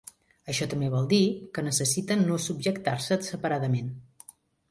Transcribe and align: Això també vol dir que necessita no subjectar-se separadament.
Això 0.53 0.67
també 0.69 0.87
vol 0.93 1.09
dir 1.11 1.19
que 1.57 1.65
necessita 1.67 2.17
no 2.21 2.39
subjectar-se 2.47 3.19
separadament. 3.27 3.93